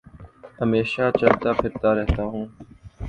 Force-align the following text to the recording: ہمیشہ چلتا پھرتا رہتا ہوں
ہمیشہ 0.61 1.01
چلتا 1.19 1.49
پھرتا 1.53 1.89
رہتا 1.95 2.23
ہوں 2.23 2.45